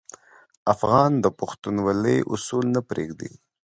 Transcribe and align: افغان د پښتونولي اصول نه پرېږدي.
افغان 0.73 1.11
د 1.23 1.25
پښتونولي 1.39 2.17
اصول 2.33 2.65
نه 2.75 2.81
پرېږدي. 2.89 3.31